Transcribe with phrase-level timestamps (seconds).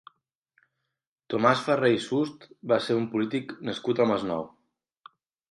[1.33, 4.51] Tomàs Ferrer i Sust va ser un polític nascut al Masnou.